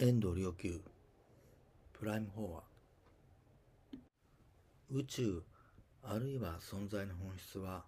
[0.00, 0.80] 遠藤良久。
[1.92, 2.62] プライム4は
[4.92, 5.42] 宇宙
[6.04, 7.82] あるいは存在の本質は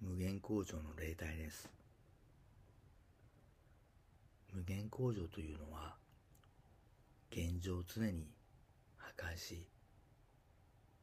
[0.00, 1.70] 無限工場の例題です。
[4.52, 5.94] 無限工場というのは
[7.30, 8.26] 現状を常に
[8.96, 9.64] 破壊し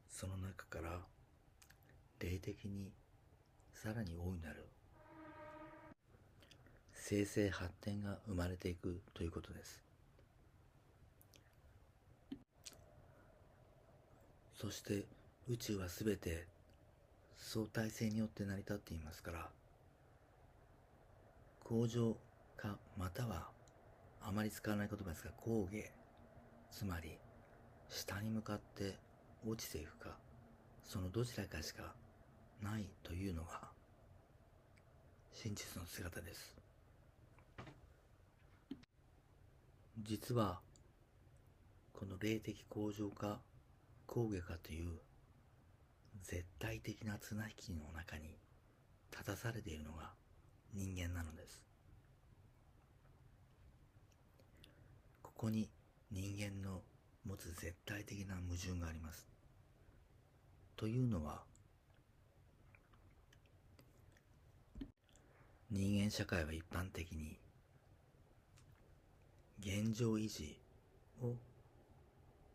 [0.10, 1.00] その中から
[2.20, 2.92] 霊的に
[3.74, 4.68] さらに大いなる
[6.92, 9.89] 生成発展が生まれていくということです。
[14.60, 15.06] そして
[15.48, 16.46] 宇宙はすべて
[17.38, 19.48] 相対性によって成り立っていますから
[21.64, 22.18] 工場
[22.58, 23.48] かまたは
[24.22, 25.90] あまり使わない言葉ですが工芸
[26.72, 27.18] つまり
[27.88, 28.98] 下に向かって
[29.48, 30.18] 落ちていくか
[30.84, 31.96] そのどちらかしか
[32.62, 33.62] ないというのが
[35.32, 36.58] 真実の姿です。
[40.02, 40.60] 実は
[41.94, 43.40] この霊的向上か
[44.10, 44.90] 工芸かという
[46.24, 48.40] 絶対的な綱引きの中に
[49.12, 50.10] 立たされているのが
[50.74, 51.64] 人間なのです。
[55.22, 55.70] ここに
[56.10, 56.82] 人間の
[57.24, 59.28] 持つ絶対的な矛盾があります。
[60.76, 61.44] というのは
[65.70, 67.38] 人間社会は一般的に
[69.60, 70.60] 現状維持
[71.22, 71.36] を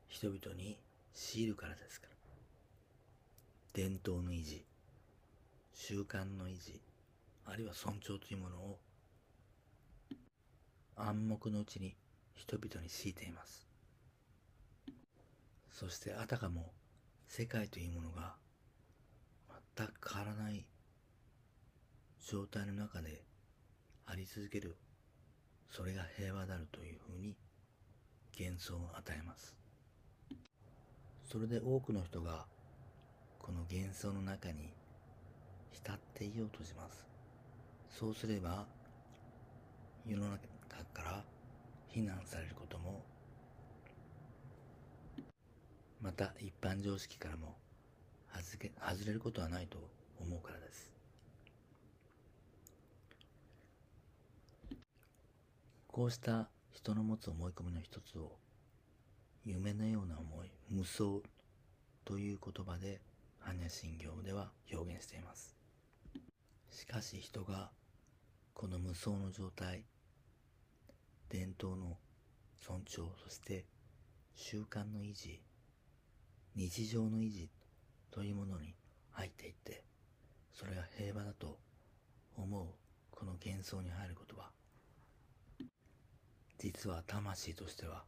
[0.08, 0.83] 人々に
[1.14, 2.14] 強いるからですから。
[3.74, 4.64] 伝統の維持
[5.72, 6.80] 習慣の維持
[7.44, 8.78] あるいは尊重というものを
[10.94, 11.96] 暗黙のうちに
[12.34, 13.66] 人々に強いています。
[15.72, 16.70] そしてあたかも
[17.26, 18.36] 世界というものが
[19.76, 20.64] 全く変わらない
[22.24, 23.24] 状態の中で
[24.06, 24.76] あり続ける
[25.68, 27.36] それが平和であるというふうに
[28.38, 29.63] 幻想を与えます。
[31.24, 32.46] それで多くの人が
[33.38, 34.72] この幻想の中に
[35.72, 37.04] 浸っていようとします。
[37.90, 38.66] そうすれば
[40.06, 40.38] 世の中
[40.92, 41.24] から
[41.88, 43.02] 非難されることも
[46.02, 47.56] また一般常識からも
[48.32, 49.78] 外け外れることはないと
[50.20, 50.92] 思うからです。
[55.86, 58.32] こうした人の持つ思い込みの一つを
[59.44, 61.20] 夢のような思い無双
[62.04, 63.00] という言葉で
[63.42, 65.54] 般若心経では表現しています。
[66.70, 67.70] しかし人が
[68.54, 69.84] この無双の状態
[71.28, 71.98] 伝統の
[72.58, 73.66] 尊重そして
[74.34, 75.40] 習慣の維持
[76.56, 77.50] 日常の維持
[78.10, 78.74] というものに
[79.10, 79.84] 入っていって
[80.52, 81.58] それが平和だと
[82.36, 82.66] 思う
[83.10, 84.50] この幻想に入ることは
[86.58, 88.04] 実は魂としては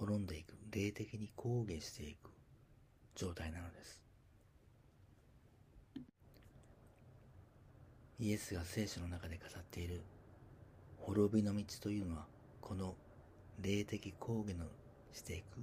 [0.00, 0.54] 滅んでいく。
[0.70, 2.30] 霊的に抗下していく。
[3.14, 4.02] 状態なのです。
[8.18, 10.00] イエスが聖書の中で語っている。
[11.00, 12.24] 滅びの道というのは
[12.62, 12.94] この
[13.60, 14.64] 霊的抗下の
[15.12, 15.60] していく。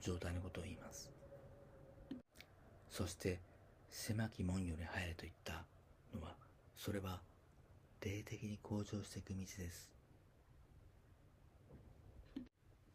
[0.00, 1.10] 状態のことを言います。
[2.90, 3.40] そして
[3.90, 5.64] 狭き門より入れと言った
[6.16, 6.36] のは
[6.76, 7.20] それは
[8.00, 9.99] 霊的に向上していく道です。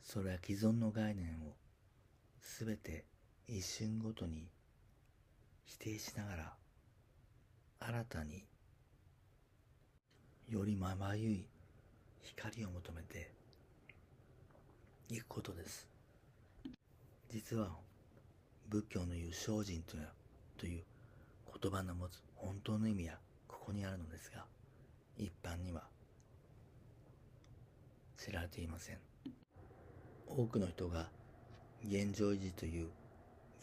[0.06, 1.56] それは既存の概念を
[2.40, 3.06] すべて
[3.48, 4.48] 一瞬ごとに
[5.66, 6.54] 否定しながら
[7.80, 8.46] 新たに
[10.48, 11.48] よりまばゆい
[12.22, 13.32] 光を求めて
[15.10, 15.88] いくことです。
[17.30, 17.70] 実は
[18.70, 20.08] 仏教の言う精進という
[20.58, 20.84] という
[21.62, 23.16] 言葉の持つ本当の意味は
[23.48, 24.46] ここにあるのですが
[25.18, 25.82] 一般には
[28.18, 29.15] 知られていません。
[30.28, 31.10] 多くの人が
[31.84, 32.90] 現状維持という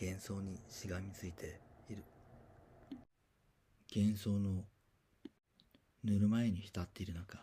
[0.01, 2.05] 幻想にしがみついている。
[3.95, 4.65] 幻想の
[6.05, 7.39] ぬるま湯に浸っている中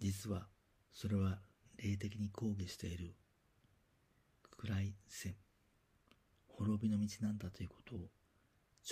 [0.00, 0.46] 実は
[0.92, 1.38] それは
[1.78, 3.14] 霊的に抗議している。
[4.58, 5.34] 暗い線。
[6.48, 7.98] 滅びの道なんだということを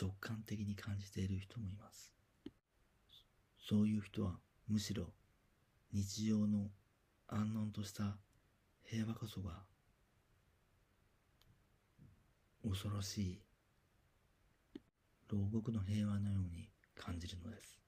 [0.01, 2.13] 直感的に感じている人もいます。
[3.59, 4.39] そういう人は
[4.69, 5.07] むしろ
[5.93, 6.69] 日常の
[7.29, 8.19] 安穏とした
[8.95, 9.51] 平和こそが
[12.63, 13.43] 恐ろしい
[15.29, 17.81] 牢獄の平和のように感じるのです。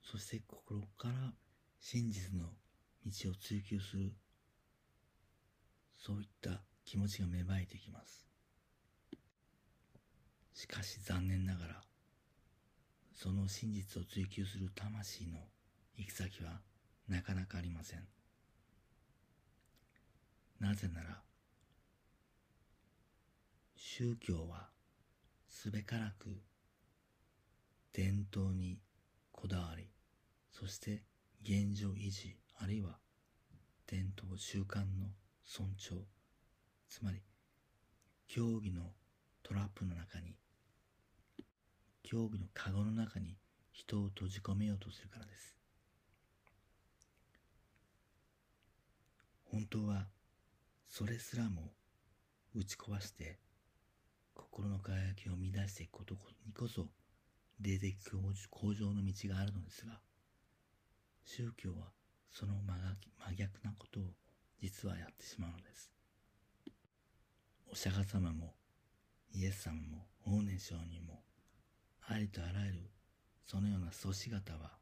[0.00, 1.32] そして心から
[1.80, 2.44] 真実の
[3.04, 4.12] 道を追求する
[5.96, 8.28] そういった気持ちが芽生えてきます。
[10.54, 11.82] しかし残念ながら
[13.12, 15.38] その真実を追求する魂の
[15.96, 16.60] 行き先は
[17.08, 18.17] なかなかありません。
[20.60, 21.22] なぜなら、
[23.76, 24.68] 宗教は
[25.48, 26.42] すべからく
[27.92, 28.80] 伝統に
[29.30, 29.88] こだわり、
[30.50, 31.04] そして
[31.42, 32.98] 現状維持、あるいは
[33.86, 35.12] 伝統習慣の
[35.44, 36.04] 尊重、
[36.88, 37.22] つまり
[38.26, 38.82] 競技の
[39.42, 40.34] トラップの中に、
[42.02, 43.36] 競技のカゴの中に
[43.70, 45.56] 人を閉じ込めようとするからです。
[49.44, 50.08] 本当は
[50.88, 51.70] それすらも
[52.54, 53.38] 打ち壊して
[54.34, 56.14] 心の輝きを乱していくこと
[56.46, 56.86] にこそ
[57.60, 57.96] 霊的
[58.50, 60.00] 向上の道があるのですが
[61.24, 61.92] 宗教は
[62.30, 64.02] その真逆なことを
[64.60, 65.90] 実はやってしまうのです。
[67.70, 68.54] お釈迦様も
[69.32, 71.22] イエス様も法然上人も
[72.06, 72.90] ありとあらゆる
[73.44, 74.78] そのような祖師方は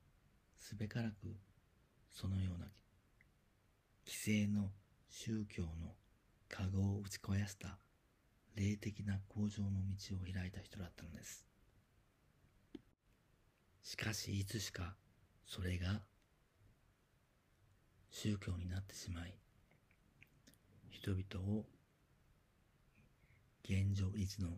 [0.58, 1.36] すべからく
[2.10, 2.66] そのような
[4.06, 4.70] 規制の
[5.18, 5.68] 宗教の
[6.50, 7.78] 籠を打ち壊した
[8.54, 11.46] 霊的な向上の道を開いた人だったのです。
[13.82, 14.94] しかしいつしか
[15.46, 16.02] それが
[18.10, 19.34] 宗教になってしまい
[20.90, 21.64] 人々を
[23.64, 24.50] 現状維持の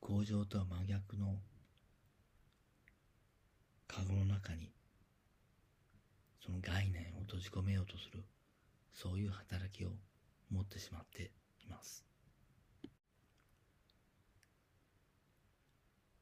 [0.00, 1.36] 向上とは真逆の
[3.86, 4.72] カゴの中に
[6.44, 8.24] その概念を閉じ込めようとする
[8.92, 9.90] そういう働きを
[10.50, 11.32] 持ってしまって
[11.64, 12.04] います。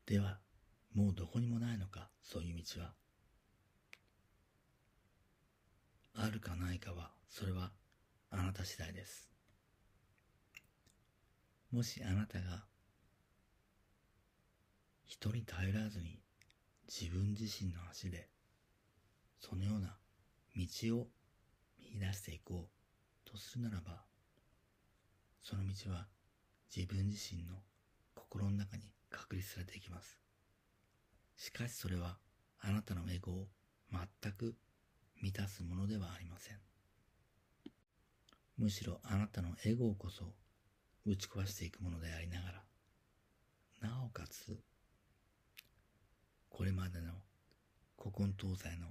[0.06, 0.38] では
[0.94, 2.92] もうどこにもないのかそういう道は。
[6.14, 7.70] あるかないかはそれは
[8.30, 9.30] あなた次第です。
[11.70, 12.64] もしあなたが
[15.06, 16.20] 人に頼らずに
[16.88, 18.28] 自分自身の足で
[19.40, 19.96] そのような
[20.56, 21.06] 道を
[21.92, 24.02] 見出していこうとするならば
[25.42, 26.06] その道は
[26.74, 27.54] 自分自身の
[28.14, 30.18] 心の中に確立されていきます。
[31.36, 32.18] しかしそれは
[32.60, 33.48] あなたのエゴを
[33.90, 34.54] 全く
[35.20, 36.58] 満たすものではありません。
[38.58, 40.34] むしろあなたのエゴこそ
[41.06, 42.62] 打ち壊していくものでありなが
[43.80, 44.60] らなおかつ
[46.50, 47.12] これまでの
[47.98, 48.88] 古今東西の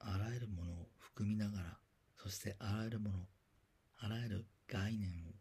[0.00, 1.78] あらゆるものを含みながら
[2.22, 3.16] そしてあらゆるもの
[3.98, 5.32] あらゆる概念を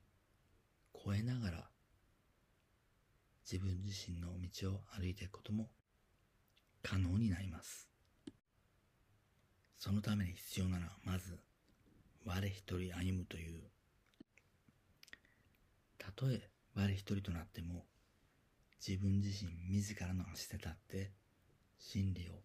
[1.06, 1.70] 超えながら
[3.50, 5.70] 自分自身の道を歩いていくことも
[6.82, 7.88] 可能になります。
[9.78, 11.38] そのために必要なのはまず
[12.26, 13.62] 我一人歩むという。
[16.00, 17.86] たとえ我一人となっても
[18.86, 21.12] 自分自身自らの足で立って
[21.78, 22.42] 真理を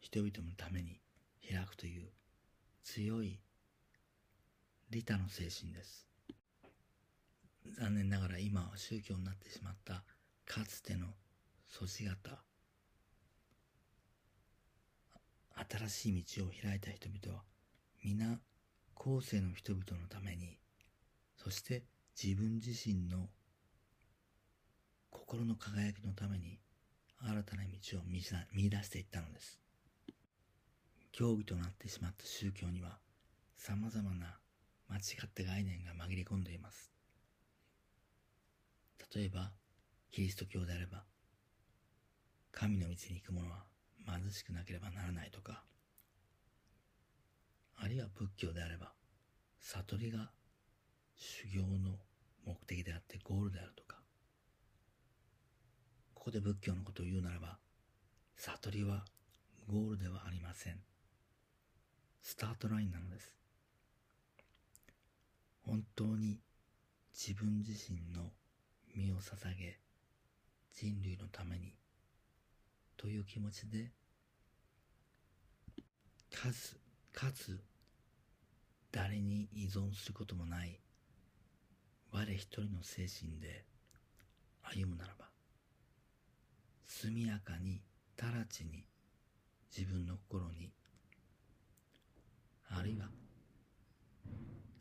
[0.00, 1.00] 人々のために
[1.48, 2.08] 開くという
[2.84, 3.40] 強い
[4.90, 6.04] 利他の精神です。
[7.78, 10.02] 残念ながら今は宗教になってしまった
[10.44, 11.06] かつての
[11.68, 12.42] 祖師方。
[15.78, 17.44] 新しい道を開いた人々は
[18.02, 18.40] 皆
[18.94, 20.58] 後世の人々のために
[21.36, 21.84] そして
[22.20, 23.28] 自分自身の
[25.10, 26.58] 心の輝きのために
[27.20, 29.60] 新たな道を見出していったのです。
[31.12, 32.98] 競技となってしまった宗教には
[33.56, 34.38] 様々な
[34.90, 36.92] 間違った概念が紛れ込んでいます。
[39.14, 39.52] 例えば
[40.10, 41.04] キリスト教であれば
[42.52, 43.64] 神の道に行く者は
[44.06, 45.62] 貧しくなければならないとか
[47.76, 48.92] あるいは仏教であれば
[49.60, 50.30] 悟りが
[51.16, 51.98] 修行の
[52.44, 53.96] 目的であってゴールであるとか
[56.14, 57.58] ここで仏教のことを言うならば
[58.36, 59.04] 悟りは
[59.68, 60.80] ゴールではありません。
[62.22, 63.39] スタートラインなのです。
[65.70, 66.40] 本当に
[67.14, 68.32] 自分自身の
[68.92, 69.78] 身を捧げ
[70.74, 71.76] 人類のために
[72.96, 73.92] という気持ちで
[76.34, 76.76] かつ
[77.12, 77.60] かつ
[78.90, 80.80] 誰に依存することもない
[82.10, 83.64] 我一人の精神で
[84.62, 85.26] 歩むならば
[86.84, 87.80] 速やかに
[88.20, 88.84] 直ちに
[89.70, 90.72] 自分の心に
[92.68, 93.06] あるいは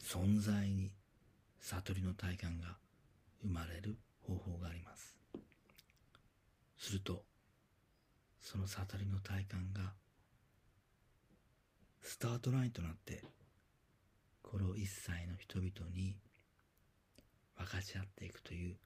[0.09, 0.91] 存在に
[1.59, 2.77] 悟りの体感が
[3.43, 5.15] 生まれる方法があります。
[6.79, 7.21] すると
[8.41, 9.93] その悟りの体感が
[12.01, 13.23] スタートラインとなって
[14.41, 16.15] これを一切の人々に
[17.55, 18.77] 分かち合っていくという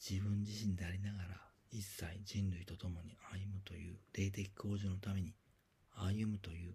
[0.00, 1.28] 自分自身でありながら
[1.70, 5.32] 一切人類と共に歩むという霊的向上のために
[5.94, 6.74] 歩むという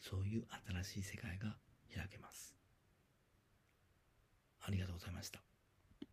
[0.00, 0.46] そういう
[0.84, 1.56] 新しい世界が
[1.94, 2.54] 開けます。
[4.60, 5.47] ありがとうございました。